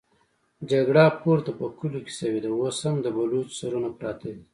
[0.71, 4.43] جګړه پورته په کليو کې شوې ده، اوس هم د بلوڅو سرونه پراته دي.